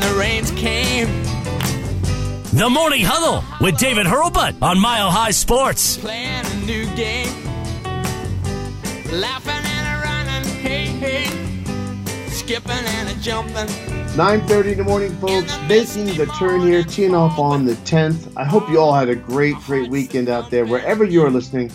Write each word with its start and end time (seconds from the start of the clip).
when 0.00 0.12
the 0.12 0.18
rains 0.18 0.50
came. 0.52 1.08
The 2.52 2.68
Morning 2.68 3.04
Huddle 3.04 3.44
with 3.60 3.78
David 3.78 4.06
Hurlbut 4.06 4.60
on 4.62 4.78
Mile 4.78 5.10
High 5.10 5.30
Sports. 5.30 5.96
Playing 5.98 6.44
a 6.44 6.54
new 6.66 6.84
game. 6.96 7.28
Laughing 9.12 9.52
and 9.52 9.86
a 9.86 10.04
running. 10.04 10.48
Hey, 10.56 10.86
hey. 10.86 11.24
Skipping 12.28 12.70
and 12.70 13.08
a 13.08 13.20
jumping. 13.22 13.66
9.30 14.16 14.72
in 14.72 14.78
the 14.78 14.84
morning, 14.84 15.14
folks. 15.16 15.56
Making 15.68 16.06
the 16.16 16.26
turn 16.38 16.62
here, 16.62 16.82
teeing 16.82 17.14
off 17.14 17.38
on 17.38 17.64
the 17.64 17.74
10th. 17.74 18.32
I 18.36 18.44
hope 18.44 18.68
you 18.68 18.80
all 18.80 18.92
had 18.92 19.08
a 19.08 19.16
great, 19.16 19.54
great 19.66 19.88
weekend 19.88 20.28
out 20.28 20.50
there. 20.50 20.66
Wherever 20.66 21.04
you 21.04 21.24
are 21.24 21.30
listening, 21.30 21.70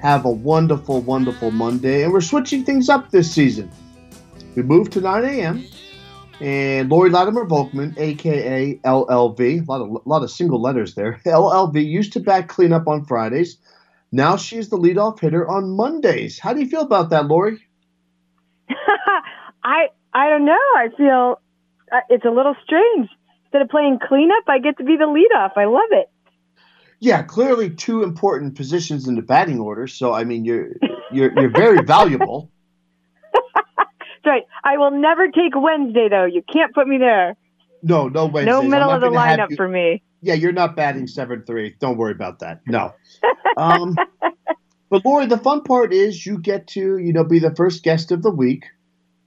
have 0.00 0.24
a 0.24 0.30
wonderful, 0.30 1.00
wonderful 1.00 1.50
Monday. 1.50 2.02
And 2.02 2.12
we're 2.12 2.20
switching 2.20 2.64
things 2.64 2.88
up 2.88 3.10
this 3.10 3.30
season. 3.30 3.70
We 4.56 4.62
moved 4.62 4.92
to 4.92 5.00
9 5.00 5.24
a.m. 5.24 5.64
And 6.40 6.88
Laurie 6.88 7.10
Lattimore-Volkmann, 7.10 7.98
aka 7.98 8.76
LLV, 8.76 9.40
a 9.40 9.70
lot 9.70 9.80
of 9.82 9.90
a 9.90 10.08
lot 10.08 10.22
of 10.22 10.30
single 10.30 10.60
letters 10.60 10.94
there. 10.94 11.20
LLV 11.26 11.84
used 11.84 12.14
to 12.14 12.20
back 12.20 12.48
cleanup 12.48 12.88
on 12.88 13.04
Fridays. 13.04 13.58
Now 14.12 14.36
she's 14.36 14.70
the 14.70 14.78
leadoff 14.78 15.20
hitter 15.20 15.46
on 15.46 15.70
Mondays. 15.70 16.38
How 16.38 16.52
do 16.52 16.60
you 16.60 16.68
feel 16.68 16.80
about 16.80 17.10
that, 17.10 17.26
Laurie? 17.26 17.58
I 19.64 19.88
I 20.12 20.28
don't 20.30 20.44
know. 20.44 20.52
I 20.52 20.88
feel 20.96 21.40
uh, 21.92 22.00
it's 22.08 22.24
a 22.24 22.30
little 22.30 22.56
strange. 22.64 23.08
Instead 23.44 23.62
of 23.62 23.68
playing 23.68 23.98
cleanup, 24.06 24.44
I 24.48 24.58
get 24.60 24.78
to 24.78 24.84
be 24.84 24.96
the 24.96 25.04
leadoff. 25.04 25.52
I 25.56 25.66
love 25.66 25.88
it. 25.90 26.08
Yeah, 27.00 27.22
clearly 27.22 27.70
two 27.70 28.02
important 28.02 28.56
positions 28.56 29.08
in 29.08 29.16
the 29.16 29.22
batting 29.22 29.58
order. 29.60 29.86
So 29.86 30.12
I 30.12 30.24
mean, 30.24 30.44
you're 30.44 30.72
you're 31.12 31.38
you're 31.38 31.50
very 31.50 31.82
valuable. 31.82 32.50
Right. 34.30 34.46
I 34.62 34.78
will 34.78 34.92
never 34.92 35.26
take 35.26 35.54
Wednesday 35.56 36.08
though. 36.08 36.24
You 36.24 36.42
can't 36.42 36.72
put 36.72 36.86
me 36.86 36.98
there. 36.98 37.34
No, 37.82 38.06
no 38.06 38.26
Wednesdays. 38.26 38.46
No 38.46 38.62
middle 38.62 38.88
of 38.88 39.00
the 39.00 39.08
lineup 39.08 39.56
for 39.56 39.66
me. 39.66 40.04
Yeah, 40.22 40.34
you're 40.34 40.52
not 40.52 40.76
batting 40.76 41.08
seven 41.08 41.42
three. 41.44 41.74
Don't 41.80 41.96
worry 41.96 42.12
about 42.12 42.38
that. 42.38 42.60
No. 42.64 42.94
Um, 43.56 43.96
but 44.88 45.04
Laurie, 45.04 45.26
the 45.26 45.36
fun 45.36 45.64
part 45.64 45.92
is 45.92 46.24
you 46.24 46.38
get 46.38 46.68
to 46.68 46.98
you 46.98 47.12
know 47.12 47.24
be 47.24 47.40
the 47.40 47.52
first 47.56 47.82
guest 47.82 48.12
of 48.12 48.22
the 48.22 48.30
week, 48.30 48.66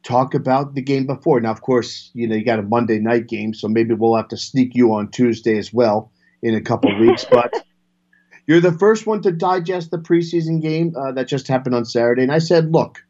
talk 0.03 0.35
about 0.35 0.73
the 0.73 0.81
game 0.81 1.05
before. 1.05 1.41
Now, 1.41 1.51
of 1.51 1.59
course, 1.59 2.09
you 2.13 2.25
know 2.25 2.37
you 2.37 2.45
got 2.45 2.59
a 2.59 2.63
Monday 2.63 2.99
night 2.99 3.27
game, 3.27 3.53
so 3.53 3.67
maybe 3.67 3.93
we'll 3.93 4.15
have 4.15 4.29
to 4.29 4.37
sneak 4.37 4.73
you 4.73 4.93
on 4.93 5.11
Tuesday 5.11 5.57
as 5.57 5.73
well 5.73 6.13
in 6.41 6.55
a 6.55 6.61
couple 6.61 6.93
of 6.93 6.97
weeks. 7.01 7.25
But 7.29 7.53
you're 8.47 8.61
the 8.61 8.77
first 8.77 9.05
one 9.05 9.21
to 9.23 9.33
digest 9.33 9.91
the 9.91 9.97
preseason 9.97 10.61
game 10.61 10.95
uh, 10.95 11.11
that 11.11 11.27
just 11.27 11.49
happened 11.49 11.75
on 11.75 11.83
Saturday, 11.83 12.23
and 12.23 12.31
I 12.31 12.39
said, 12.39 12.71
look. 12.71 13.03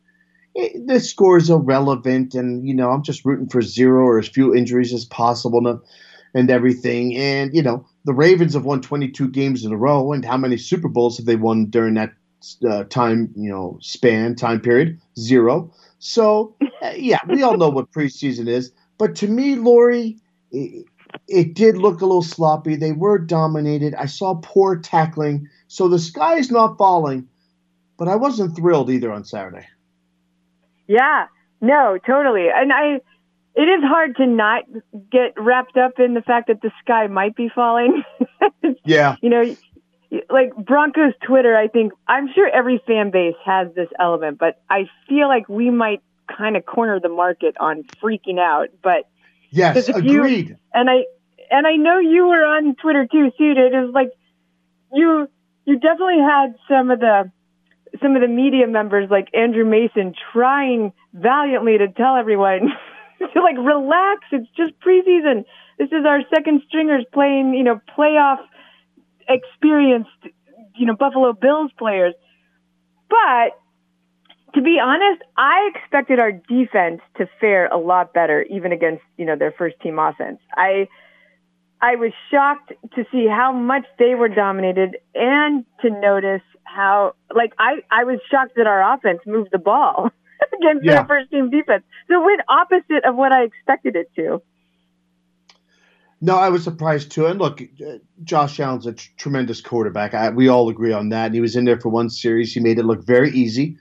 It, 0.55 0.87
this 0.87 1.09
score 1.09 1.37
is 1.37 1.49
irrelevant, 1.49 2.35
and 2.35 2.67
you 2.67 2.73
know 2.73 2.91
I'm 2.91 3.03
just 3.03 3.25
rooting 3.25 3.49
for 3.49 3.61
zero 3.61 4.05
or 4.05 4.19
as 4.19 4.27
few 4.27 4.53
injuries 4.55 4.93
as 4.93 5.05
possible. 5.05 5.67
And, 5.67 5.79
and 6.33 6.49
everything. 6.49 7.15
And, 7.15 7.53
you 7.53 7.61
know, 7.61 7.85
the 8.05 8.13
Ravens 8.13 8.53
have 8.53 8.65
won 8.65 8.81
22 8.81 9.29
games 9.29 9.63
in 9.63 9.71
a 9.71 9.77
row. 9.77 10.13
And 10.13 10.25
how 10.25 10.37
many 10.37 10.57
Super 10.57 10.87
Bowls 10.87 11.17
have 11.17 11.25
they 11.25 11.35
won 11.35 11.67
during 11.67 11.93
that 11.95 12.13
uh, 12.67 12.83
time, 12.85 13.31
you 13.35 13.49
know, 13.49 13.77
span, 13.81 14.35
time 14.35 14.59
period? 14.59 14.99
Zero. 15.17 15.71
So, 15.99 16.55
uh, 16.81 16.93
yeah, 16.95 17.19
we 17.27 17.43
all 17.43 17.57
know 17.57 17.69
what 17.69 17.91
preseason 17.91 18.47
is. 18.47 18.71
But 18.97 19.15
to 19.17 19.27
me, 19.27 19.55
Laurie, 19.55 20.17
it, 20.51 20.85
it 21.27 21.53
did 21.53 21.77
look 21.77 22.01
a 22.01 22.05
little 22.05 22.23
sloppy. 22.23 22.75
They 22.75 22.91
were 22.91 23.19
dominated. 23.19 23.95
I 23.95 24.07
saw 24.07 24.35
poor 24.35 24.77
tackling. 24.77 25.49
So 25.67 25.87
the 25.87 25.99
sky 25.99 26.37
is 26.37 26.51
not 26.51 26.77
falling. 26.77 27.27
But 27.97 28.07
I 28.07 28.15
wasn't 28.15 28.55
thrilled 28.55 28.89
either 28.89 29.11
on 29.11 29.23
Saturday. 29.23 29.67
Yeah. 30.87 31.27
No, 31.61 31.97
totally. 32.05 32.47
And 32.53 32.71
I 32.73 32.99
it 33.55 33.61
is 33.69 33.83
hard 33.83 34.15
to 34.17 34.25
not 34.25 34.63
get 35.11 35.33
wrapped 35.37 35.77
up 35.77 35.99
in 35.99 36.13
the 36.15 36.21
fact 36.21 36.47
that 36.47 36.61
the 36.61 36.71
sky 36.83 37.07
might 37.07 37.35
be 37.35 37.49
falling. 37.53 38.03
Yeah. 38.85 39.15
you 39.21 39.29
know, 39.29 39.55
like 40.29 40.53
Broncos 40.57 41.13
Twitter, 41.25 41.55
I 41.55 41.67
think 41.67 41.93
I'm 42.07 42.27
sure 42.33 42.47
every 42.49 42.81
fan 42.85 43.11
base 43.11 43.35
has 43.45 43.73
this 43.75 43.87
element, 43.99 44.37
but 44.39 44.61
I 44.69 44.89
feel 45.07 45.27
like 45.27 45.47
we 45.47 45.69
might 45.69 46.01
kind 46.27 46.57
of 46.57 46.65
corner 46.65 46.99
the 46.99 47.09
market 47.09 47.55
on 47.59 47.83
freaking 48.01 48.39
out. 48.39 48.69
But 48.81 49.05
Yes, 49.51 49.87
if 49.89 50.03
you- 50.03 50.19
agreed. 50.19 50.57
and 50.73 50.89
I 50.89 51.05
and 51.51 51.65
I 51.67 51.75
know 51.75 51.99
you 51.99 52.25
were 52.27 52.43
on 52.45 52.75
Twitter 52.75 53.07
too, 53.09 53.31
suited. 53.37 53.73
It 53.73 53.79
was 53.85 53.93
like 53.93 54.11
you 54.93 55.27
you 55.65 55.79
definitely 55.79 56.19
had 56.19 56.55
some 56.67 56.91
of 56.91 56.99
the 56.99 57.31
some 58.01 58.15
of 58.15 58.21
the 58.21 58.27
media 58.27 58.67
members 58.67 59.09
like 59.09 59.27
Andrew 59.33 59.65
Mason 59.65 60.13
trying 60.31 60.93
valiantly 61.13 61.77
to 61.77 61.87
tell 61.89 62.15
everyone 62.15 62.69
to 63.33 63.41
like 63.41 63.57
relax. 63.57 64.25
It's 64.31 64.47
just 64.55 64.73
preseason. 64.79 65.45
This 65.77 65.89
is 65.89 66.05
our 66.05 66.21
second 66.33 66.61
stringers 66.67 67.05
playing, 67.13 67.53
you 67.53 67.63
know, 67.63 67.81
playoff 67.97 68.39
experienced, 69.27 70.09
you 70.75 70.85
know, 70.85 70.95
Buffalo 70.95 71.33
Bills 71.33 71.71
players. 71.77 72.13
But 73.09 73.57
to 74.55 74.61
be 74.61 74.79
honest, 74.83 75.21
I 75.37 75.71
expected 75.73 76.19
our 76.19 76.31
defense 76.31 77.01
to 77.17 77.27
fare 77.39 77.67
a 77.67 77.77
lot 77.77 78.13
better, 78.13 78.43
even 78.43 78.71
against 78.71 79.03
you 79.17 79.25
know 79.25 79.35
their 79.35 79.51
first 79.51 79.79
team 79.81 79.99
offense. 79.99 80.39
I 80.55 80.87
I 81.83 81.95
was 81.97 82.13
shocked 82.31 82.71
to 82.95 83.05
see 83.11 83.27
how 83.27 83.51
much 83.51 83.83
they 83.99 84.15
were 84.15 84.29
dominated, 84.29 84.95
and 85.13 85.65
to 85.81 85.89
notice 85.89 86.41
how 86.63 87.13
like 87.35 87.51
I 87.59 87.81
I 87.91 88.05
was 88.05 88.19
shocked 88.31 88.53
that 88.55 88.67
our 88.67 88.93
offense 88.93 89.19
moved 89.27 89.49
the 89.51 89.57
ball 89.59 90.09
against 90.57 90.85
Yeah. 90.85 90.93
their 90.93 91.05
first 91.05 91.29
team 91.29 91.49
defense. 91.49 91.83
So 92.07 92.21
it 92.21 92.25
went 92.25 92.41
opposite 92.47 93.03
of 93.05 93.15
what 93.17 93.33
I 93.35 93.43
expected 93.43 93.97
it 93.97 94.09
to. 94.15 94.41
No, 96.21 96.37
I 96.37 96.47
was 96.47 96.63
surprised 96.63 97.11
too. 97.11 97.25
And 97.25 97.37
look, 97.37 97.61
Josh 98.23 98.61
Allen's 98.61 98.87
a 98.87 98.93
tremendous 98.93 99.59
quarterback. 99.59 100.13
I, 100.13 100.29
we 100.29 100.47
all 100.47 100.69
agree 100.69 100.93
on 100.93 101.09
that. 101.09 101.25
And 101.25 101.35
he 101.35 101.41
was 101.41 101.57
in 101.57 101.65
there 101.65 101.81
for 101.81 101.89
one 101.89 102.09
series. 102.09 102.53
He 102.53 102.61
made 102.61 102.79
it 102.79 102.85
look 102.85 103.05
very 103.05 103.29
easy. 103.31 103.77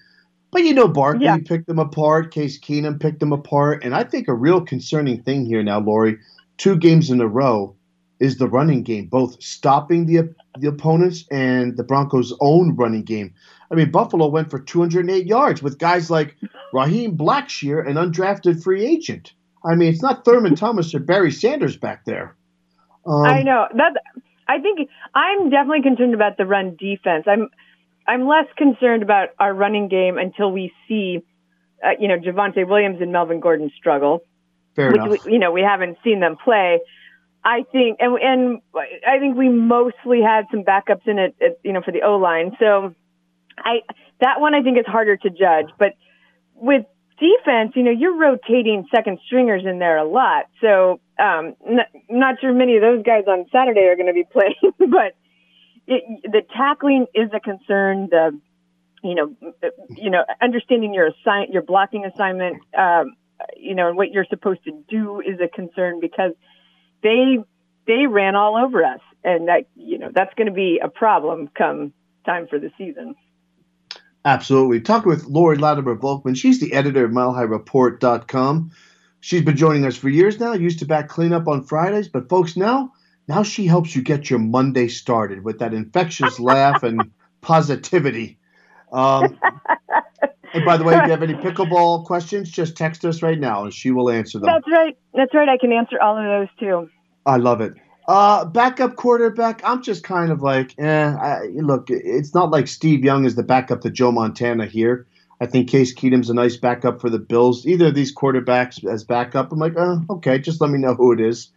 But 0.51 0.65
you 0.65 0.75
know, 0.75 0.89
Barkley 0.89 1.27
Yeah. 1.27 1.39
picked 1.39 1.69
them 1.69 1.79
apart. 1.79 2.35
Case 2.35 2.59
Keenum 2.59 2.99
picked 2.99 3.21
them 3.21 3.33
apart. 3.33 3.85
And 3.85 3.95
I 3.95 4.03
think 4.03 4.27
a 4.27 4.35
real 4.35 4.61
concerning 4.61 5.23
thing 5.23 5.47
here 5.47 5.63
now, 5.63 5.79
Laurie, 5.79 6.19
two 6.59 6.77
games 6.77 7.11
in 7.13 7.21
a 7.21 7.29
row, 7.29 7.77
is 8.23 8.39
the 8.39 8.49
running 8.49 8.85
game, 8.85 9.07
both 9.07 9.43
stopping 9.43 10.07
the 10.07 10.33
the 10.59 10.69
opponents 10.69 11.25
and 11.31 11.77
the 11.77 11.83
Broncos' 11.83 12.33
own 12.41 12.77
running 12.77 13.03
game. 13.03 13.35
I 13.71 13.75
mean, 13.75 13.91
Buffalo 13.91 14.29
went 14.29 14.49
for 14.49 14.61
208 14.61 15.27
yards 15.27 15.63
with 15.63 15.79
guys 15.79 16.09
like 16.09 16.37
Raheem 16.73 17.17
Blackshear, 17.17 17.87
an 17.87 17.95
undrafted 17.95 18.63
free 18.63 18.85
agent. 18.87 19.33
I 19.65 19.75
mean, 19.75 19.93
it's 19.93 20.03
not 20.03 20.25
Thurman 20.25 20.55
Thomas 20.55 20.95
or 20.95 21.01
Barry 21.01 21.33
Sanders 21.33 21.77
back 21.77 22.05
there. 22.05 22.37
Um, 23.07 23.25
I 23.25 23.43
know 23.43 23.67
that. 23.75 23.95
I 24.47 24.61
think 24.61 24.89
I'm 25.15 25.51
definitely 25.51 25.83
concerned 25.83 26.15
about 26.15 26.37
the 26.37 26.47
run 26.47 26.77
defense. 26.77 27.25
I'm 27.27 27.49
I'm 28.07 28.29
less 28.29 28.47
concerned 28.57 29.03
about 29.03 29.31
our 29.41 29.53
running 29.53 29.89
game 29.89 30.17
until 30.17 30.53
we 30.53 30.73
see, 30.87 31.25
uh, 31.85 31.91
you 31.99 32.07
know, 32.07 32.19
Javonte 32.19 32.69
Williams 32.69 33.01
and 33.01 33.11
Melvin 33.11 33.41
Gordon 33.41 33.73
struggle. 33.77 34.23
Fair 34.77 34.93
which 34.93 35.01
enough. 35.01 35.25
we, 35.27 35.33
you 35.33 35.39
know 35.41 35.51
we 35.51 35.63
haven't 35.63 35.99
seen 36.05 36.21
them 36.21 36.37
play. 36.37 36.79
I 37.45 37.65
think, 37.73 37.99
and 38.01 38.19
and 38.21 38.63
I 39.07 39.19
think 39.19 39.37
we 39.37 39.49
mostly 39.49 40.21
had 40.23 40.47
some 40.51 40.63
backups 40.63 41.07
in 41.07 41.19
it, 41.19 41.35
it 41.41 41.61
you 41.65 41.73
know, 41.73 41.83
for 41.83 41.91
the 41.91 42.03
O 42.03 42.17
line. 42.17 42.57
So, 42.61 42.95
I 43.59 43.81
that 44.21 44.41
one 44.41 44.55
I 44.55 44.63
think 44.63 44.79
is 44.79 44.87
harder 44.87 45.17
to 45.17 45.31
judge. 45.31 45.67
But 45.79 45.95
with 46.55 46.87
defense, 47.19 47.73
you 47.75 47.83
know, 47.83 47.91
you're 47.91 48.17
rotating 48.17 48.87
second 48.95 49.19
stringers 49.27 49.65
in 49.67 49.79
there 49.79 49.99
a 49.99 50.05
lot. 50.05 50.47
So, 50.61 51.01
um, 51.19 51.55
n- 51.69 51.81
not 52.09 52.41
sure 52.41 52.53
many 52.53 52.77
of 52.77 52.83
those 52.83 53.03
guys 53.03 53.25
on 53.27 53.47
Saturday 53.53 53.83
are 53.83 53.97
going 53.97 54.07
to 54.07 54.13
be 54.13 54.25
playing, 54.33 54.91
but 54.91 55.15
it, 55.87 56.23
the 56.23 56.43
tackling 56.57 57.07
is 57.15 57.31
a 57.35 57.41
concern. 57.41 58.09
The 58.09 58.39
you 59.03 59.17
know, 59.17 59.35
you 59.91 60.11
know, 60.11 60.25
understanding 60.41 60.95
your 60.95 61.09
assign 61.09 61.51
your 61.51 61.63
blocking 61.63 62.05
assignment, 62.05 62.59
um, 62.79 63.17
you 63.57 63.75
know, 63.75 63.89
and 63.89 63.97
what 63.97 64.13
you're 64.13 64.27
supposed 64.31 64.63
to 64.65 64.73
do 64.89 65.21
is 65.21 65.41
a 65.41 65.49
concern 65.49 65.99
because 66.01 66.33
they 67.03 67.39
they 67.87 68.07
ran 68.07 68.37
all 68.37 68.57
over 68.57 68.85
us, 68.85 69.01
and 69.25 69.49
that 69.49 69.67
you 69.77 69.99
know 69.99 70.11
that's 70.15 70.35
going 70.35 70.47
to 70.47 70.53
be 70.53 70.81
a 70.83 70.89
problem 70.89 71.49
come 71.57 71.93
time 72.25 72.47
for 72.49 72.59
the 72.59 72.71
season. 72.79 73.15
Absolutely. 74.25 74.81
Talking 74.81 75.09
with 75.09 75.25
Laurie 75.25 75.57
Lattimore-Volkmann. 75.57 76.37
She's 76.37 76.61
the 76.61 76.73
editor 76.75 77.05
of 77.05 77.11
MileHighReport.com. 77.11 78.71
She's 79.19 79.43
been 79.43 79.57
joining 79.57 79.85
us 79.85 79.97
for 79.97 80.09
years 80.09 80.39
now. 80.39 80.53
Used 80.53 80.79
to 80.79 80.85
back 80.85 81.09
cleanup 81.09 81.49
on 81.49 81.65
Fridays, 81.65 82.09
but 82.09 82.29
folks, 82.29 82.57
now 82.57 82.93
now 83.29 83.43
she 83.43 83.67
helps 83.67 83.95
you 83.95 84.03
get 84.03 84.31
your 84.31 84.39
Monday 84.39 84.89
started 84.89 85.45
with 85.45 85.59
that 85.61 85.75
infectious 85.75 86.41
laugh 86.41 86.83
and 86.83 87.11
positivity. 87.41 88.39
Um, 88.93 89.39
and 90.53 90.65
by 90.65 90.77
the 90.77 90.85
way, 90.85 90.95
if 90.95 91.05
you 91.05 91.11
have 91.11 91.23
any 91.23 91.35
pickleball 91.47 92.05
questions, 92.05 92.51
just 92.51 92.77
text 92.77 93.05
us 93.05 93.23
right 93.23 93.39
now, 93.39 93.65
and 93.65 93.73
she 93.73 93.91
will 93.91 94.11
answer 94.11 94.39
them. 94.39 94.47
That's 94.47 94.71
right. 94.71 94.97
That's 95.15 95.35
right. 95.35 95.49
I 95.49 95.59
can 95.59 95.73
answer 95.73 96.01
all 96.01 96.17
of 96.17 96.25
those 96.25 96.49
too. 96.59 96.91
I 97.27 97.37
love 97.37 97.61
it. 97.61 97.75
Uh, 98.09 98.45
backup 98.45 98.97
quarterback, 98.97 99.61
I'm 99.65 99.83
just 99.83 100.03
kind 100.03 100.33
of 100.33 100.43
like, 100.43 100.75
eh. 100.79 101.15
I, 101.15 101.47
look, 101.55 101.87
it's 101.89 102.35
not 102.35 102.51
like 102.51 102.67
Steve 102.67 103.05
Young 103.05 103.25
is 103.25 103.37
the 103.37 103.45
backup 103.45 103.83
to 103.83 103.91
Joe 103.91 104.11
Montana 104.11 104.67
here. 104.67 105.07
I 105.41 105.47
think 105.47 105.69
Case 105.69 105.95
Keenum's 105.95 106.31
a 106.31 106.35
nice 106.35 106.57
backup 106.57 107.01
for 107.01 107.11
the 107.11 107.19
Bills. 107.19 107.67
Either 107.67 107.87
of 107.87 107.95
these 107.95 108.15
quarterbacks 108.15 108.85
as 108.85 109.05
backup, 109.05 109.53
I'm 109.53 109.59
like, 109.59 109.75
oh, 109.77 110.05
okay, 110.11 110.39
just 110.39 110.61
let 110.61 110.71
me 110.71 110.79
know 110.79 110.95
who 110.95 111.13
it 111.13 111.21
is. 111.21 111.51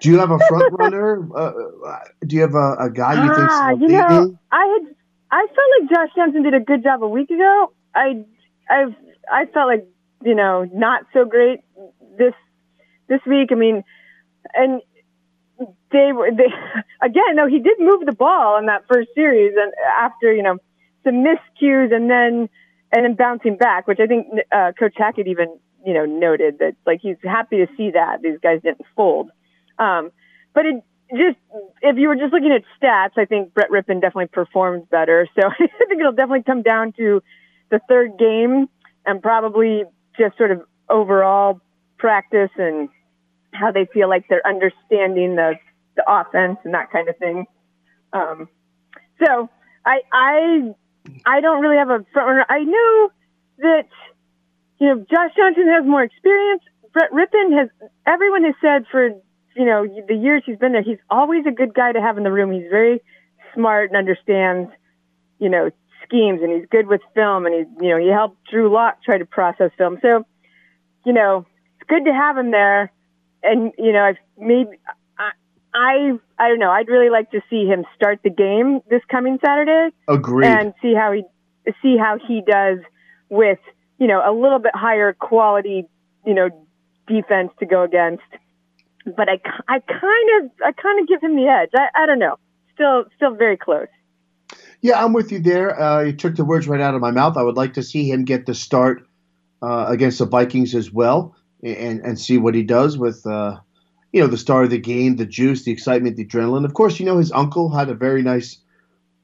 Do 0.00 0.10
you 0.10 0.18
have 0.18 0.30
a 0.30 0.38
front 0.48 0.72
runner? 0.78 1.28
Uh, 1.34 1.52
do 2.26 2.36
you 2.36 2.42
have 2.42 2.54
a, 2.54 2.76
a 2.80 2.90
guy 2.90 3.24
you 3.24 3.34
think? 3.34 3.48
Ah, 3.50 3.70
you 3.70 3.88
know, 3.88 4.38
I 4.50 4.66
had 4.66 4.94
I 5.30 5.46
felt 5.46 5.68
like 5.80 5.90
Josh 5.90 6.14
Johnson 6.14 6.42
did 6.42 6.54
a 6.54 6.60
good 6.60 6.82
job 6.82 7.02
a 7.02 7.08
week 7.08 7.30
ago. 7.30 7.72
I 7.94 8.24
I've 8.70 8.94
I 9.30 9.46
felt 9.46 9.68
like 9.68 9.86
you 10.24 10.34
know 10.34 10.68
not 10.72 11.04
so 11.12 11.24
great 11.24 11.60
this 12.18 12.34
this 13.08 13.20
week. 13.26 13.50
I 13.52 13.54
mean, 13.54 13.84
and 14.54 14.82
they 15.90 16.12
were 16.12 16.30
they 16.30 16.52
again. 17.02 17.36
No, 17.36 17.46
he 17.46 17.58
did 17.58 17.78
move 17.78 18.04
the 18.06 18.12
ball 18.12 18.58
in 18.58 18.66
that 18.66 18.84
first 18.92 19.10
series, 19.14 19.54
and 19.56 19.72
after 19.98 20.32
you 20.32 20.42
know 20.42 20.58
some 21.04 21.24
miscues, 21.24 21.94
and 21.94 22.10
then 22.10 22.48
and 22.92 23.04
then 23.04 23.14
bouncing 23.14 23.56
back, 23.56 23.86
which 23.86 24.00
I 24.00 24.06
think 24.06 24.26
uh, 24.50 24.72
Coach 24.78 24.94
Hackett 24.96 25.26
even 25.26 25.58
you 25.84 25.94
know 25.94 26.04
noted 26.04 26.58
that 26.60 26.76
like 26.86 27.00
he's 27.02 27.16
happy 27.22 27.58
to 27.58 27.66
see 27.76 27.90
that 27.92 28.22
these 28.22 28.38
guys 28.42 28.60
didn't 28.62 28.86
fold. 28.96 29.30
Um, 29.78 30.10
but 30.54 30.66
it 30.66 30.84
just 31.10 31.38
if 31.82 31.96
you 31.98 32.08
were 32.08 32.16
just 32.16 32.32
looking 32.32 32.52
at 32.52 32.62
stats, 32.80 33.18
I 33.18 33.24
think 33.24 33.54
Brett 33.54 33.70
Rypien 33.70 34.00
definitely 34.00 34.28
performed 34.28 34.88
better. 34.90 35.28
So 35.38 35.46
I 35.48 35.66
think 35.88 36.00
it'll 36.00 36.12
definitely 36.12 36.44
come 36.44 36.62
down 36.62 36.92
to 36.94 37.22
the 37.72 37.80
third 37.88 38.18
game 38.18 38.68
and 39.04 39.20
probably 39.20 39.82
just 40.16 40.36
sort 40.36 40.52
of 40.52 40.62
overall 40.88 41.60
practice 41.98 42.50
and 42.56 42.88
how 43.52 43.72
they 43.72 43.86
feel 43.92 44.08
like 44.08 44.26
they're 44.28 44.46
understanding 44.46 45.34
the 45.34 45.54
the 45.96 46.04
offense 46.06 46.58
and 46.64 46.72
that 46.74 46.90
kind 46.90 47.08
of 47.08 47.16
thing. 47.16 47.46
Um, 48.12 48.48
so 49.24 49.48
I 49.84 50.00
I 50.12 50.74
I 51.26 51.40
don't 51.40 51.60
really 51.62 51.78
have 51.78 51.88
a 51.88 52.04
front 52.12 52.28
runner. 52.28 52.46
I 52.48 52.60
know 52.60 53.10
that 53.58 53.88
you 54.78 54.86
know 54.88 55.06
Josh 55.10 55.30
Johnson 55.36 55.66
has 55.68 55.84
more 55.84 56.02
experience. 56.02 56.62
Brett 56.92 57.10
Rypien 57.10 57.58
has 57.58 57.68
everyone 58.06 58.44
has 58.44 58.54
said 58.60 58.84
for 58.90 59.08
you 59.56 59.64
know 59.64 59.86
the 60.08 60.14
years 60.14 60.42
he's 60.44 60.58
been 60.58 60.72
there, 60.72 60.82
he's 60.82 61.00
always 61.10 61.46
a 61.46 61.52
good 61.52 61.74
guy 61.74 61.92
to 61.92 62.00
have 62.00 62.18
in 62.18 62.24
the 62.24 62.32
room. 62.32 62.52
He's 62.52 62.70
very 62.70 63.00
smart 63.54 63.90
and 63.90 63.96
understands 63.96 64.70
you 65.38 65.48
know 65.48 65.70
schemes, 66.12 66.40
and 66.42 66.52
he's 66.52 66.68
good 66.70 66.86
with 66.86 67.00
film, 67.14 67.46
and 67.46 67.54
he's 67.54 67.82
you 67.82 67.88
know 67.88 67.98
he 67.98 68.08
helped 68.08 68.36
Drew 68.50 68.72
Lock 68.72 69.02
try 69.02 69.18
to 69.18 69.24
process 69.24 69.70
film. 69.78 69.98
So 70.02 70.26
you 71.06 71.12
know 71.12 71.46
it's 71.80 71.88
good 71.88 72.04
to 72.04 72.12
have 72.12 72.36
him 72.36 72.50
there, 72.50 72.92
and 73.42 73.72
you 73.78 73.92
know 73.92 74.04
I've 74.04 74.16
maybe 74.38 74.78
I 75.74 76.18
I 76.38 76.48
don't 76.48 76.58
know. 76.58 76.70
I'd 76.70 76.88
really 76.88 77.10
like 77.10 77.30
to 77.30 77.40
see 77.48 77.64
him 77.66 77.84
start 77.96 78.20
the 78.22 78.30
game 78.30 78.80
this 78.90 79.00
coming 79.10 79.38
Saturday. 79.44 79.94
Agreed. 80.08 80.46
And 80.46 80.74
see 80.82 80.94
how 80.94 81.12
he 81.12 81.24
see 81.82 81.96
how 81.96 82.18
he 82.26 82.42
does 82.46 82.78
with 83.28 83.58
you 83.98 84.06
know 84.06 84.20
a 84.24 84.32
little 84.32 84.58
bit 84.58 84.72
higher 84.74 85.12
quality 85.12 85.86
you 86.26 86.34
know 86.34 86.48
defense 87.06 87.52
to 87.60 87.66
go 87.66 87.82
against. 87.82 88.22
But 89.04 89.28
I 89.28 89.40
I 89.68 89.80
kind 89.80 90.44
of 90.44 90.50
I 90.64 90.72
kind 90.72 91.00
of 91.00 91.08
give 91.08 91.22
him 91.22 91.36
the 91.36 91.46
edge. 91.46 91.70
I 91.74 92.02
I 92.02 92.06
don't 92.06 92.18
know. 92.18 92.36
Still 92.74 93.04
still 93.16 93.34
very 93.34 93.56
close. 93.56 93.88
Yeah, 94.82 95.02
I'm 95.02 95.12
with 95.12 95.32
you 95.32 95.38
there. 95.38 95.80
Uh, 95.80 96.02
you 96.02 96.12
took 96.12 96.34
the 96.36 96.44
words 96.44 96.68
right 96.68 96.80
out 96.80 96.94
of 96.94 97.00
my 97.00 97.12
mouth. 97.12 97.36
I 97.36 97.42
would 97.42 97.56
like 97.56 97.74
to 97.74 97.82
see 97.82 98.10
him 98.10 98.24
get 98.24 98.46
the 98.46 98.54
start 98.54 99.06
uh, 99.62 99.86
against 99.88 100.18
the 100.18 100.26
Vikings 100.26 100.74
as 100.74 100.92
well, 100.92 101.36
and 101.62 102.00
and 102.00 102.18
see 102.18 102.36
what 102.36 102.54
he 102.54 102.62
does 102.64 102.98
with. 102.98 103.24
Uh, 103.26 103.60
you 104.12 104.20
know, 104.20 104.26
the 104.26 104.36
star 104.36 104.64
of 104.64 104.70
the 104.70 104.78
game, 104.78 105.16
the 105.16 105.24
juice, 105.24 105.64
the 105.64 105.72
excitement, 105.72 106.16
the 106.16 106.26
adrenaline. 106.26 106.66
Of 106.66 106.74
course, 106.74 107.00
you 107.00 107.06
know, 107.06 107.16
his 107.16 107.32
uncle 107.32 107.70
had 107.70 107.88
a 107.88 107.94
very 107.94 108.22
nice, 108.22 108.58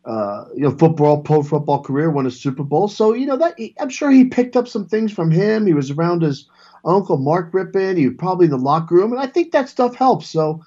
uh, 0.07 0.47
you 0.55 0.63
know, 0.63 0.71
football, 0.71 1.21
pro 1.23 1.43
football 1.43 1.83
career, 1.83 2.11
won 2.11 2.27
a 2.27 2.31
Super 2.31 2.63
Bowl. 2.65 2.89
So, 2.89 3.13
you 3.13 3.27
know, 3.27 3.37
that 3.37 3.59
I'm 3.79 3.91
sure 3.91 4.11
he 4.11 4.25
picked 4.25 4.57
up 4.57 4.67
some 4.67 4.87
things 4.87 5.13
from 5.13 5.31
him. 5.31 5.67
He 5.67 5.75
was 5.75 5.91
around 5.91 6.23
his 6.23 6.49
uncle, 6.87 7.19
Mark 7.19 7.53
Rypien. 7.53 7.99
He 7.99 8.09
was 8.09 8.17
probably 8.17 8.47
in 8.47 8.51
the 8.51 8.57
locker 8.57 8.95
room. 8.95 9.13
And 9.13 9.21
I 9.21 9.27
think 9.27 9.53
that 9.53 9.69
stuff 9.69 9.95
helps. 9.95 10.29
So, 10.29 10.65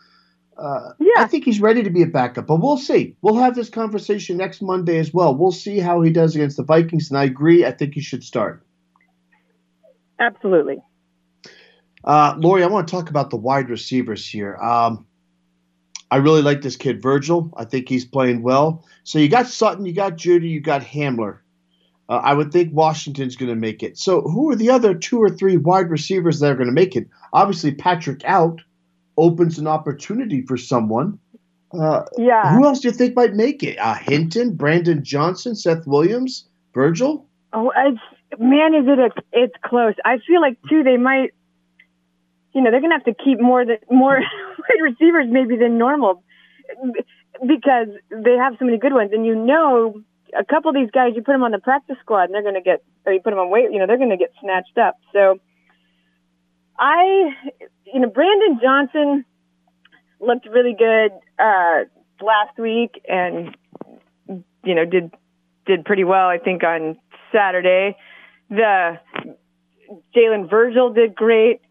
uh, 0.62 0.94
yeah. 1.00 1.24
I 1.24 1.26
think 1.26 1.46
he's 1.46 1.60
ready 1.60 1.84
to 1.84 1.90
be 1.90 2.04
a 2.04 2.08
backup, 2.08 2.48
but 2.48 2.58
we'll 2.58 2.78
see. 2.78 3.16
We'll 3.22 3.38
have 3.38 3.56
this 3.56 3.70
conversation 3.70 4.38
next 4.38 4.62
Monday 4.62 5.00
as 5.00 5.14
well. 5.14 5.36
We'll 5.36 5.52
see 5.52 5.80
how 5.80 6.02
he 6.02 6.12
does 6.12 6.36
against 6.36 6.58
the 6.58 6.64
Vikings. 6.64 7.10
And 7.10 7.18
I 7.18 7.24
agree. 7.24 7.66
I 7.66 7.72
think 7.72 7.96
he 7.96 8.02
should 8.02 8.24
start. 8.24 8.66
Absolutely. 10.20 10.78
Uh, 12.04 12.36
Laurie, 12.38 12.64
I 12.64 12.68
want 12.68 12.88
to 12.88 12.92
talk 12.92 13.10
about 13.10 13.30
the 13.30 13.38
wide 13.38 13.70
receivers 13.70 14.28
here. 14.28 14.56
Um, 14.56 15.06
I 16.10 16.18
really 16.18 16.42
like 16.42 16.62
this 16.62 16.76
kid, 16.76 17.02
Virgil. 17.02 17.52
I 17.56 17.66
think 17.66 17.88
he's 17.88 18.06
playing 18.06 18.44
well. 18.44 18.86
So 19.04 19.18
you 19.18 19.30
got 19.30 19.48
Sutton, 19.48 19.86
you 19.86 19.94
got 19.94 20.18
Jeudy, 20.18 20.50
you 20.50 20.60
got 20.60 20.82
Hamler. 20.82 21.40
Uh, 22.10 22.20
I 22.22 22.34
would 22.34 22.52
think 22.52 22.74
Washington's 22.74 23.38
going 23.38 23.50
to 23.50 23.56
make 23.56 23.82
it. 23.82 23.98
So 23.98 24.22
who 24.22 24.52
are 24.52 24.56
the 24.56 24.72
other 24.72 24.94
two 24.94 25.20
or 25.20 25.30
three 25.30 25.56
wide 25.58 25.90
receivers 25.90 26.40
that 26.40 26.52
are 26.52 26.56
going 26.56 26.68
to 26.68 26.74
make 26.74 26.96
it? 26.96 27.08
Obviously, 27.32 27.74
Patrick 27.74 28.26
out 28.26 28.62
opens 29.22 29.58
an 29.60 29.68
opportunity 29.68 30.42
for 30.42 30.58
someone. 30.58 31.20
Uh, 31.74 32.04
yeah. 32.18 32.54
Who 32.56 32.66
else 32.66 32.82
do 32.82 32.90
you 32.90 32.94
think 32.94 33.16
might 33.16 33.34
make 33.34 33.64
it? 33.64 33.78
Uh, 33.78 33.96
Hinton, 33.96 34.56
Brandon 34.56 35.04
Johnson, 35.04 35.56
Seth 35.56 35.88
Williams, 35.88 36.50
Virgil. 36.74 37.26
Oh, 37.54 37.72
it's, 37.76 38.40
man, 38.40 38.74
is 38.74 38.86
it 38.88 39.00
a? 39.00 39.10
It's 39.32 39.56
close. 39.64 39.94
I 40.04 40.18
feel 40.28 40.42
like 40.42 40.58
too 40.70 40.84
they 40.84 40.98
might 40.98 41.32
you 42.54 42.62
know, 42.62 42.72
they're 42.72 42.82
going 42.82 42.92
to 42.92 42.98
have 42.98 43.06
to 43.06 43.24
keep 43.24 43.40
more 43.40 43.66
than 43.66 43.78
more 43.90 44.20
wide 44.60 44.82
receivers 44.82 45.28
maybe 45.30 45.56
than 45.56 45.78
normal 45.78 46.24
because 47.48 47.88
they 48.10 48.36
have 48.36 48.54
so 48.60 48.66
many 48.66 48.78
good 48.78 48.94
ones. 48.94 49.12
And 49.14 49.26
you 49.26 49.36
know, 49.36 50.02
a 50.38 50.44
couple 50.44 50.70
of 50.70 50.76
these 50.76 50.92
guys, 50.92 51.14
you 51.16 51.22
put 51.22 51.34
them 51.34 51.44
on 51.44 51.52
the 51.52 51.60
practice 51.60 51.98
squad 52.02 52.24
and 52.24 52.34
they're 52.34 52.44
going 52.44 52.56
to 52.56 52.62
get, 52.62 52.84
or 53.06 53.14
you 53.14 53.22
put 53.22 53.32
them 53.32 53.40
on 53.40 53.50
weight, 53.50 53.72
you 53.72 53.80
know, 53.80 53.88
they're 53.88 53.98
going 53.98 54.10
to 54.10 54.18
get 54.18 54.32
snatched 54.42 54.78
up. 54.78 54.96
So 55.14 55.40
I, 56.78 57.36
you 57.94 58.00
know, 58.00 58.10
Brandon 58.10 58.60
Johnson 58.62 59.26
looked 60.20 60.48
really 60.48 60.76
good, 60.78 61.12
uh, 61.40 61.86
last 62.22 62.58
week 62.60 63.02
and, 63.08 63.56
you 64.64 64.76
know, 64.76 64.86
did, 64.86 65.12
did 65.66 65.86
pretty 65.86 66.04
well, 66.04 66.28
I 66.28 66.38
think 66.38 66.64
on 66.64 66.98
Saturday. 67.32 67.96
The 68.50 69.00
Jalen 70.16 70.50
Virgil 70.50 70.94
did 70.94 71.16
great. 71.16 71.62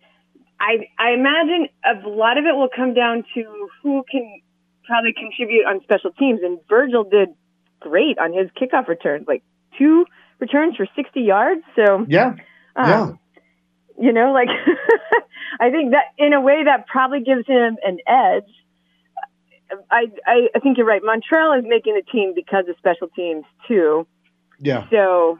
I 0.58 0.88
I 0.98 1.12
imagine 1.12 1.68
a 1.84 2.08
lot 2.08 2.38
of 2.38 2.44
it 2.44 2.54
will 2.54 2.68
come 2.74 2.94
down 2.94 3.24
to 3.34 3.68
who 3.82 4.04
can 4.10 4.40
probably 4.84 5.12
contribute 5.12 5.64
on 5.66 5.80
special 5.82 6.10
teams. 6.12 6.40
And 6.42 6.58
Virgil 6.68 7.04
did 7.04 7.30
great 7.80 8.18
on 8.18 8.32
his 8.32 8.50
kickoff 8.60 8.88
returns, 8.88 9.26
like 9.26 9.42
two 9.78 10.04
returns 10.38 10.76
for 10.76 10.86
60 10.96 11.20
yards. 11.20 11.62
So 11.76 12.04
yeah, 12.08 12.34
um, 12.76 12.88
yeah. 12.88 13.12
You 13.98 14.12
know, 14.12 14.32
like 14.32 14.48
I 15.58 15.70
think 15.70 15.92
that 15.92 16.06
in 16.18 16.32
a 16.32 16.40
way 16.40 16.64
that 16.64 16.86
probably 16.86 17.20
gives 17.22 17.46
him 17.46 17.76
an 17.82 17.98
edge. 18.06 18.50
I, 19.90 20.06
I 20.26 20.48
I 20.54 20.58
think 20.58 20.78
you're 20.78 20.86
right. 20.86 21.02
Montrell 21.02 21.58
is 21.58 21.64
making 21.66 21.94
the 21.94 22.02
team 22.10 22.32
because 22.34 22.64
of 22.68 22.76
special 22.78 23.08
teams 23.08 23.44
too. 23.68 24.06
Yeah. 24.58 24.88
So 24.90 25.38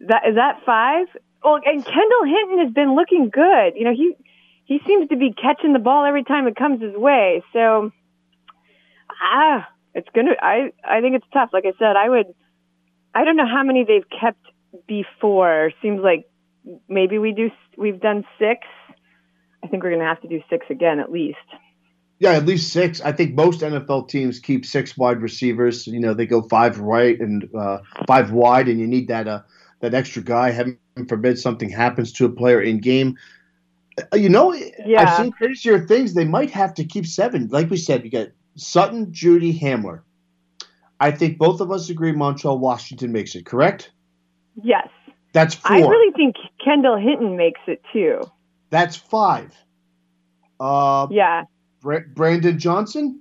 that 0.00 0.22
is 0.28 0.34
that 0.36 0.60
five. 0.66 1.06
Well, 1.44 1.56
and 1.64 1.84
Kendall 1.84 2.24
Hinton 2.24 2.58
has 2.64 2.72
been 2.72 2.94
looking 2.94 3.30
good. 3.30 3.74
You 3.76 3.84
know, 3.84 3.94
he 3.94 4.14
he 4.64 4.80
seems 4.86 5.08
to 5.08 5.16
be 5.16 5.32
catching 5.32 5.72
the 5.72 5.78
ball 5.78 6.04
every 6.04 6.24
time 6.24 6.46
it 6.46 6.56
comes 6.56 6.80
his 6.80 6.94
way. 6.94 7.42
So, 7.52 7.92
ah, 9.22 9.68
it's 9.94 10.08
gonna. 10.14 10.32
I 10.40 10.72
I 10.84 11.00
think 11.00 11.16
it's 11.16 11.26
tough. 11.32 11.50
Like 11.52 11.64
I 11.66 11.72
said, 11.78 11.96
I 11.96 12.08
would. 12.08 12.26
I 13.14 13.24
don't 13.24 13.36
know 13.36 13.46
how 13.46 13.62
many 13.62 13.84
they've 13.84 14.08
kept 14.08 14.40
before. 14.86 15.72
Seems 15.82 16.00
like 16.00 16.26
maybe 16.88 17.18
we 17.18 17.32
do. 17.32 17.50
We've 17.76 18.00
done 18.00 18.24
six. 18.38 18.60
I 19.62 19.68
think 19.68 19.82
we're 19.82 19.90
gonna 19.90 20.04
have 20.04 20.20
to 20.22 20.28
do 20.28 20.40
six 20.50 20.66
again 20.70 21.00
at 21.00 21.10
least. 21.10 21.38
Yeah, 22.18 22.32
at 22.32 22.46
least 22.46 22.72
six. 22.72 23.00
I 23.00 23.12
think 23.12 23.34
most 23.34 23.60
NFL 23.60 24.08
teams 24.08 24.38
keep 24.38 24.64
six 24.64 24.96
wide 24.96 25.20
receivers. 25.20 25.86
You 25.86 25.98
know, 26.00 26.14
they 26.14 26.26
go 26.26 26.42
five 26.42 26.78
right 26.78 27.18
and 27.18 27.48
uh, 27.54 27.78
five 28.06 28.30
wide, 28.30 28.68
and 28.68 28.78
you 28.78 28.86
need 28.86 29.08
that 29.08 29.26
uh, 29.26 29.42
that 29.80 29.94
extra 29.94 30.22
guy. 30.22 30.50
Heaven 30.50 30.78
forbid 31.08 31.38
something 31.38 31.68
happens 31.68 32.12
to 32.12 32.26
a 32.26 32.30
player 32.30 32.60
in 32.60 32.78
game. 32.78 33.18
Uh, 34.12 34.16
you 34.16 34.28
know, 34.28 34.54
yeah. 34.54 35.02
I've 35.02 35.16
seen 35.16 35.32
crazier 35.32 35.86
things. 35.86 36.14
They 36.14 36.24
might 36.24 36.50
have 36.50 36.74
to 36.74 36.84
keep 36.84 37.06
seven. 37.06 37.48
Like 37.48 37.70
we 37.70 37.76
said, 37.76 38.04
you 38.04 38.10
got 38.10 38.28
Sutton, 38.56 39.06
Jeudy, 39.06 39.58
Hamler. 39.58 40.02
I 41.00 41.10
think 41.10 41.38
both 41.38 41.60
of 41.60 41.72
us 41.72 41.90
agree 41.90 42.12
Montrell 42.12 42.60
Washington 42.60 43.10
makes 43.10 43.34
it, 43.34 43.44
correct? 43.44 43.90
Yes. 44.62 44.88
That's 45.32 45.54
four. 45.56 45.72
I 45.72 45.80
really 45.80 46.12
think 46.12 46.36
Kendall 46.64 46.96
Hinton 46.96 47.36
makes 47.36 47.60
it 47.66 47.82
too. 47.92 48.20
That's 48.72 48.96
five. 48.96 49.54
Uh, 50.58 51.06
yeah. 51.10 51.44
Br- 51.82 52.08
Brandon 52.14 52.58
Johnson? 52.58 53.20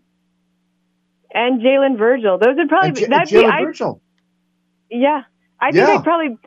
And 1.33 1.61
Jalen 1.61 1.97
Virgil. 1.97 2.37
Those 2.37 2.55
would 2.55 2.69
probably 2.69 2.91
be. 2.91 3.01
J- 3.01 3.07
Jalen 3.07 3.65
Virgil. 3.65 4.01
Yeah. 4.89 5.23
I 5.59 5.71
think 5.71 5.87
yeah. 5.87 5.97
I'd 5.97 6.03
probably 6.05 6.37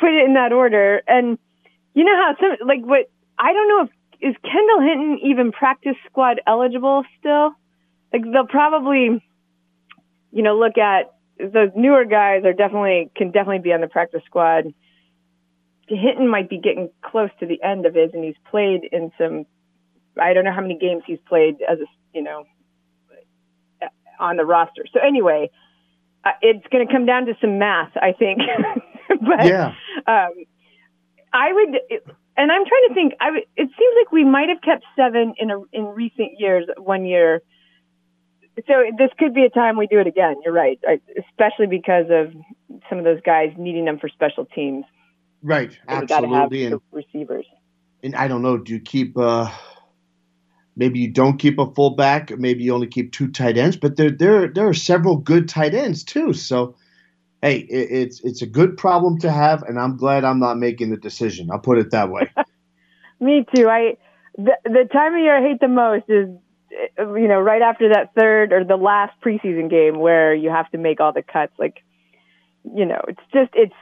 put 0.00 0.10
it 0.10 0.24
in 0.26 0.34
that 0.34 0.52
order. 0.52 1.00
And 1.06 1.38
you 1.94 2.02
know 2.02 2.16
how 2.16 2.34
some, 2.40 2.66
like 2.66 2.80
what 2.82 3.08
I 3.38 3.52
don't 3.52 3.68
know 3.68 3.82
if 3.84 3.90
is 4.20 4.36
Kendall 4.42 4.80
Hinton 4.80 5.18
even 5.22 5.52
practice 5.52 5.96
squad 6.10 6.40
eligible 6.44 7.04
still. 7.20 7.52
Like 8.12 8.22
they'll 8.32 8.48
probably, 8.48 9.24
you 10.32 10.42
know, 10.42 10.58
look 10.58 10.76
at 10.76 11.14
those 11.38 11.70
newer 11.76 12.04
guys 12.04 12.44
are 12.44 12.52
definitely 12.52 13.12
can 13.14 13.30
definitely 13.30 13.60
be 13.60 13.72
on 13.72 13.80
the 13.80 13.86
practice 13.86 14.22
squad. 14.26 14.74
Hinton 15.96 16.28
might 16.28 16.48
be 16.48 16.58
getting 16.58 16.90
close 17.02 17.30
to 17.40 17.46
the 17.46 17.62
end 17.62 17.86
of 17.86 17.94
his, 17.94 18.10
and 18.12 18.24
he's 18.24 18.36
played 18.50 18.82
in 18.90 19.12
some. 19.18 19.46
I 20.20 20.32
don't 20.34 20.44
know 20.44 20.52
how 20.52 20.60
many 20.60 20.78
games 20.78 21.02
he's 21.06 21.18
played 21.28 21.56
as 21.68 21.78
a 21.78 21.86
you 22.14 22.22
know 22.22 22.44
on 24.20 24.36
the 24.36 24.44
roster. 24.44 24.84
So 24.92 25.00
anyway, 25.00 25.50
uh, 26.24 26.30
it's 26.42 26.66
going 26.70 26.86
to 26.86 26.92
come 26.92 27.06
down 27.06 27.26
to 27.26 27.34
some 27.40 27.58
math, 27.58 27.92
I 27.96 28.12
think. 28.12 28.40
but 29.08 29.46
Yeah. 29.46 29.74
um, 30.06 30.32
I 31.32 31.52
would, 31.52 31.80
and 32.36 32.52
I'm 32.52 32.64
trying 32.66 32.88
to 32.88 32.94
think. 32.94 33.14
I 33.20 33.30
would, 33.30 33.42
it 33.56 33.68
seems 33.78 33.94
like 33.98 34.12
we 34.12 34.24
might 34.24 34.48
have 34.48 34.60
kept 34.60 34.84
seven 34.96 35.34
in 35.38 35.50
a, 35.50 35.60
in 35.72 35.86
recent 35.86 36.38
years. 36.38 36.66
One 36.76 37.04
year, 37.04 37.40
so 38.66 38.84
this 38.98 39.10
could 39.18 39.32
be 39.32 39.44
a 39.44 39.50
time 39.50 39.76
we 39.76 39.86
do 39.86 40.00
it 40.00 40.06
again. 40.06 40.36
You're 40.44 40.52
right, 40.54 40.78
especially 41.18 41.66
because 41.66 42.06
of 42.10 42.32
some 42.88 42.98
of 42.98 43.04
those 43.04 43.20
guys 43.22 43.52
needing 43.56 43.84
them 43.84 43.98
for 43.98 44.08
special 44.08 44.44
teams. 44.44 44.84
Right. 45.42 45.76
And 45.88 46.00
we 46.00 46.06
got 46.06 46.20
to 46.20 46.28
have 46.28 46.52
Absolutely. 46.52 46.64
And, 46.64 46.80
receivers. 46.92 47.46
and 48.02 48.14
I 48.14 48.28
don't 48.28 48.42
know, 48.42 48.58
do 48.58 48.72
you 48.72 48.80
keep 48.80 49.16
uh 49.16 49.50
maybe 50.76 50.98
you 50.98 51.10
don't 51.10 51.38
keep 51.38 51.58
a 51.58 51.66
fullback, 51.74 52.36
maybe 52.38 52.64
you 52.64 52.74
only 52.74 52.86
keep 52.86 53.12
two 53.12 53.30
tight 53.30 53.56
ends, 53.56 53.76
but 53.76 53.96
there 53.96 54.10
there 54.10 54.48
there 54.48 54.68
are 54.68 54.74
several 54.74 55.16
good 55.16 55.48
tight 55.48 55.74
ends 55.74 56.04
too. 56.04 56.32
So 56.32 56.74
hey, 57.42 57.58
it, 57.58 57.90
it's 57.90 58.20
it's 58.20 58.42
a 58.42 58.46
good 58.46 58.76
problem 58.76 59.18
to 59.20 59.30
have, 59.30 59.62
and 59.62 59.78
I'm 59.78 59.96
glad 59.96 60.24
I'm 60.24 60.40
not 60.40 60.58
making 60.58 60.90
the 60.90 60.96
decision. 60.96 61.50
I'll 61.50 61.58
put 61.58 61.78
it 61.78 61.90
that 61.90 62.10
way. 62.10 62.30
Me 63.20 63.44
too. 63.54 63.68
I 63.68 63.96
the 64.36 64.56
the 64.64 64.88
time 64.92 65.14
of 65.14 65.20
year 65.20 65.36
I 65.36 65.48
hate 65.48 65.60
the 65.60 65.68
most 65.68 66.04
is 66.08 66.28
you 66.98 67.28
know 67.28 67.40
right 67.40 67.62
after 67.62 67.90
that 67.90 68.14
third 68.14 68.52
or 68.52 68.64
the 68.64 68.76
last 68.76 69.12
preseason 69.24 69.68
game 69.70 69.98
where 69.98 70.34
you 70.34 70.50
have 70.50 70.70
to 70.70 70.78
make 70.78 71.00
all 71.00 71.12
the 71.12 71.22
cuts. 71.22 71.52
Like 71.58 71.82
you 72.64 72.84
know, 72.84 73.00
it's 73.08 73.20
just 73.32 73.50
it's 73.54 73.74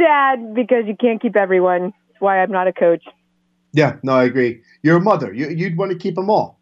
sad 0.00 0.54
because 0.54 0.84
you 0.86 0.96
can't 0.96 1.20
keep 1.20 1.36
everyone. 1.36 1.92
That's 2.08 2.20
why 2.20 2.40
I'm 2.42 2.50
not 2.50 2.66
a 2.66 2.72
coach. 2.72 3.04
yeah, 3.72 3.96
no, 4.02 4.12
I 4.14 4.24
agree. 4.24 4.62
You're 4.82 4.96
a 4.96 5.00
mother. 5.00 5.32
You, 5.32 5.48
you'd 5.50 5.76
want 5.76 5.92
to 5.92 5.98
keep 5.98 6.14
them 6.14 6.30
all. 6.30 6.58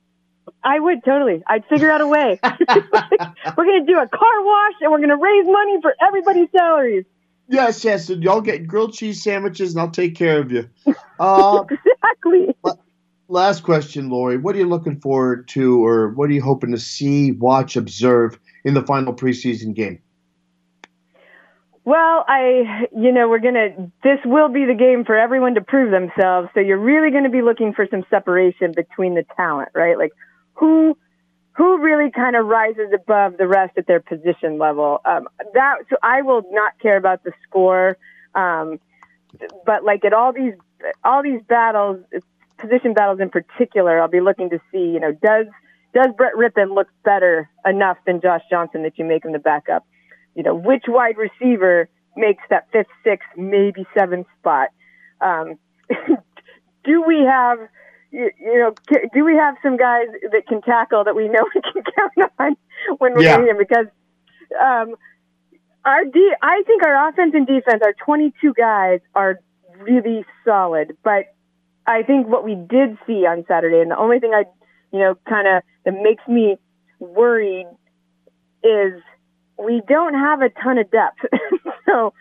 I 0.65 0.81
would 0.81 1.05
totally. 1.05 1.43
I'd 1.47 1.65
figure 1.67 1.91
out 1.91 2.01
a 2.01 2.07
way. 2.07 2.39
we're 2.43 3.65
gonna 3.65 3.87
do 3.87 3.99
a 3.99 4.09
car 4.09 4.45
wash 4.45 4.75
and 4.81 4.91
we're 4.91 5.01
gonna 5.01 5.17
raise 5.17 5.47
money 5.47 5.79
for 5.83 5.95
everybody's 6.07 6.49
salaries. 6.57 7.05
Yes, 7.49 7.85
yes. 7.85 8.11
And 8.11 8.23
y'all 8.23 8.41
get 8.43 8.67
grilled 8.67 8.93
cheese 8.93 9.23
sandwiches, 9.23 9.73
and 9.73 9.81
I'll 9.81 9.91
take 9.91 10.15
care 10.17 10.41
of 10.41 10.53
you. 10.53 10.69
Uh, 11.19 11.65
Exactly. 12.05 12.55
last 13.29 13.63
question, 13.63 14.09
Laurie. 14.11 14.37
What 14.37 14.55
are 14.55 14.59
you 14.59 14.67
looking 14.69 15.01
forward 15.01 15.49
to, 15.49 15.85
or 15.85 16.11
what 16.11 16.29
are 16.31 16.33
you 16.33 16.43
hoping 16.43 16.73
to 16.73 16.79
see, 16.79 17.33
watch, 17.33 17.77
observe 17.77 18.39
in 18.65 18.75
the 18.75 18.83
final 18.85 19.15
preseason 19.15 19.75
game? 19.75 20.01
Well, 21.89 22.23
I, 22.29 22.87
you 22.95 23.13
know, 23.13 23.31
we're 23.31 23.39
gonna. 23.39 23.91
This 24.05 24.19
will 24.27 24.51
be 24.51 24.67
the 24.67 24.75
game 24.75 25.07
for 25.07 25.17
everyone 25.17 25.55
to 25.55 25.63
prove 25.63 25.91
themselves. 25.91 26.51
So 26.53 26.61
you're 26.61 26.77
really 26.77 27.11
going 27.11 27.25
to 27.25 27.31
be 27.31 27.41
looking 27.41 27.73
for 27.73 27.87
some 27.91 28.05
separation 28.11 28.73
between 28.77 29.15
the 29.15 29.25
talent, 29.39 29.71
right? 29.75 29.97
Like 29.97 30.13
who, 30.53 30.99
who 31.53 31.79
really 31.79 32.11
kind 32.11 32.37
of 32.37 32.45
rises 32.45 32.93
above 32.95 33.39
the 33.39 33.47
rest 33.49 33.79
at 33.79 33.87
their 33.87 34.01
position 34.01 34.59
level. 34.59 35.01
Um, 35.07 35.29
that. 35.55 35.77
So 35.89 35.97
I 36.03 36.21
will 36.21 36.43
not 36.51 36.79
care 36.79 36.99
about 36.99 37.25
the 37.25 37.33
score, 37.49 37.97
um, 38.35 38.81
but 39.65 39.83
like 39.83 40.05
at 40.05 40.13
all 40.13 40.35
these, 40.35 40.53
all 41.03 41.23
these 41.23 41.41
battles, 41.49 42.05
position 42.59 42.93
battles 42.93 43.19
in 43.19 43.31
particular, 43.31 43.99
I'll 43.99 44.09
be 44.09 44.21
looking 44.21 44.51
to 44.51 44.61
see, 44.71 44.91
you 44.93 45.01
know, 45.01 45.13
does 45.13 45.47
does 45.95 46.09
Brett 46.19 46.35
Rypien 46.35 46.75
look 46.75 46.89
better 47.03 47.49
enough 47.65 47.97
than 48.07 48.21
Josh 48.21 48.43
Johnson 48.51 48.83
that 48.83 48.99
you 48.99 49.07
make 49.07 49.25
him 49.25 49.33
the 49.33 49.39
backup? 49.39 49.87
You 50.39 50.45
know, 50.45 50.55
which 50.55 50.85
wide 50.87 51.17
receiver 51.19 51.89
makes 52.17 52.45
that 52.49 52.69
fifth, 52.73 52.87
sixth, 53.03 53.27
maybe 53.37 53.85
seventh 53.93 54.29
spot? 54.39 54.69
Um, 55.21 55.59
do 56.85 57.03
we 57.05 57.25
have, 57.29 57.59
you, 58.13 58.31
you 58.41 58.59
know, 58.61 58.73
do 59.13 59.25
we 59.25 59.35
have 59.35 59.57
some 59.65 59.77
guys 59.77 60.07
that 60.31 60.47
can 60.47 60.63
tackle 60.63 61.03
that 61.05 61.17
we 61.17 61.27
know 61.29 61.45
we 61.53 61.61
can 61.61 61.83
count 62.17 62.33
on 62.39 62.57
when 62.99 63.15
we're 63.15 63.25
Yeah. 63.25 63.35
in 63.35 63.43
here? 63.43 63.57
Because 63.59 63.87
um, 64.65 64.95
our 65.85 66.05
D, 66.05 66.33
I 66.41 66.63
think 66.67 66.85
our 66.85 67.09
offense 67.09 67.33
and 67.35 67.45
defense, 67.47 67.83
our 67.85 67.95
22 68.05 68.55
guys 68.55 69.01
are 69.17 69.41
really 69.81 70.25
solid. 70.45 70.97
But 71.03 71.25
I 71.85 72.05
think 72.05 72.29
what 72.29 72.45
we 72.45 72.55
did 72.55 72.97
see 73.09 73.27
on 73.27 73.45
Saturday, 73.49 73.81
and 73.81 73.91
the 73.91 73.99
only 73.99 74.21
thing 74.21 74.33
I, 74.35 74.45
you 74.93 75.01
know, 75.01 75.17
kind 75.29 75.49
of 75.49 75.63
that 75.85 75.95
makes 76.01 76.27
me 76.29 76.59
worried 77.01 77.67
is 78.63 79.03
we 79.59 79.83
don't 79.87 80.15
have 80.15 80.41
a 80.41 80.51
ton 80.51 80.79
of 80.79 80.91
depth. 80.91 81.19
so 81.87 82.13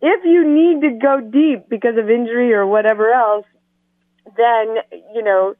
if 0.00 0.24
you 0.24 0.46
need 0.48 0.80
to 0.80 0.98
go 1.00 1.20
deep 1.20 1.68
because 1.68 1.96
of 1.98 2.08
injury 2.08 2.52
or 2.54 2.66
whatever 2.66 3.10
else, 3.10 3.46
then, 4.36 4.76
you 5.14 5.22
know, 5.22 5.54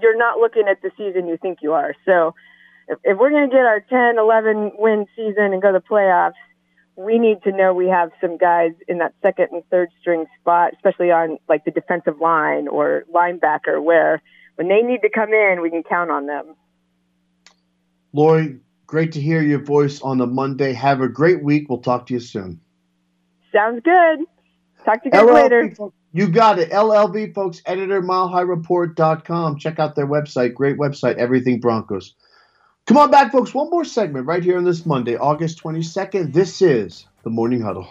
you're 0.00 0.18
not 0.18 0.38
looking 0.38 0.64
at 0.68 0.82
the 0.82 0.90
season 0.96 1.28
you 1.28 1.36
think 1.36 1.58
you 1.62 1.72
are. 1.72 1.94
So 2.04 2.34
if, 2.88 2.98
if 3.04 3.18
we're 3.18 3.30
going 3.30 3.48
to 3.48 3.54
get 3.54 3.64
our 3.64 3.80
10, 3.80 4.18
11 4.18 4.72
win 4.76 5.06
season 5.14 5.52
and 5.52 5.62
go 5.62 5.72
to 5.72 5.78
the 5.78 5.84
playoffs, 5.84 6.32
we 6.96 7.18
need 7.18 7.42
to 7.44 7.52
know 7.52 7.72
we 7.72 7.88
have 7.88 8.10
some 8.20 8.36
guys 8.36 8.72
in 8.88 8.98
that 8.98 9.14
second 9.22 9.48
and 9.52 9.62
third 9.70 9.88
string 10.00 10.26
spot, 10.40 10.72
especially 10.74 11.10
on 11.10 11.38
like 11.48 11.64
the 11.64 11.70
defensive 11.70 12.20
line 12.20 12.68
or 12.68 13.04
linebacker, 13.12 13.82
where 13.82 14.20
when 14.56 14.68
they 14.68 14.82
need 14.82 15.00
to 15.02 15.08
come 15.08 15.32
in, 15.32 15.62
we 15.62 15.70
can 15.70 15.82
count 15.82 16.10
on 16.10 16.26
them. 16.26 16.54
Laurie, 18.12 18.60
great 18.92 19.12
to 19.12 19.22
hear 19.22 19.40
your 19.40 19.58
voice 19.58 20.02
on 20.02 20.20
a 20.20 20.26
Monday. 20.26 20.74
Have 20.74 21.00
a 21.00 21.08
great 21.08 21.42
week. 21.42 21.66
We'll 21.66 21.80
talk 21.80 22.08
to 22.08 22.12
you 22.12 22.20
soon. 22.20 22.60
Sounds 23.50 23.80
good. 23.82 24.26
Talk 24.84 25.02
to 25.02 25.08
you 25.08 25.12
guys 25.12 25.24
later. 25.24 25.74
folks, 25.74 25.96
you 26.12 26.28
got 26.28 26.58
it. 26.58 26.70
LLV, 26.70 27.32
folks, 27.32 27.62
editor, 27.64 28.02
milehighreport.com. 28.02 29.58
Check 29.58 29.78
out 29.78 29.94
their 29.94 30.06
website. 30.06 30.52
Great 30.52 30.76
website, 30.76 31.16
Everything 31.16 31.58
Broncos. 31.58 32.14
Come 32.86 32.98
on 32.98 33.10
back, 33.10 33.32
folks. 33.32 33.54
One 33.54 33.70
more 33.70 33.86
segment 33.86 34.26
right 34.26 34.44
here 34.44 34.58
on 34.58 34.64
this 34.64 34.84
Monday, 34.84 35.16
August 35.16 35.62
22nd. 35.62 36.34
This 36.34 36.60
is 36.60 37.06
the 37.22 37.30
Morning 37.30 37.62
Huddle. 37.62 37.88